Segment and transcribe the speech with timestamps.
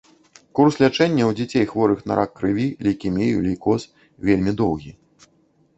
[0.59, 3.81] Курс лячэння ў дзяцей, хворых на рак крыві, лейкемію, лейкоз,
[4.31, 4.91] вельмі доўгі.